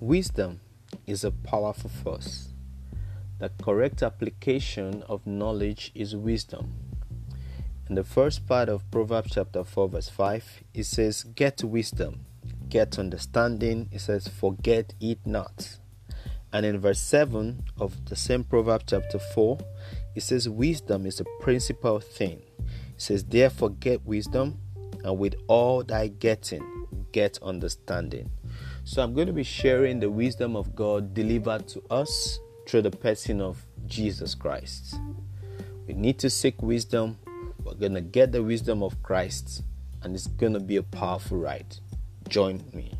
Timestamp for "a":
1.24-1.30, 21.20-21.26, 40.76-40.82